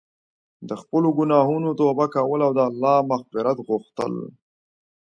د 0.69 0.71
خپلو 0.81 1.07
ګناهونو 1.17 1.69
توبه 1.79 2.05
کول 2.15 2.39
او 2.47 2.51
د 2.57 2.59
الله 2.69 2.95
مغفرت 3.11 3.57
غوښتل. 3.67 4.13